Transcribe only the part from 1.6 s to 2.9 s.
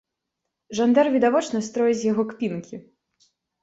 строіць з яго кпінкі!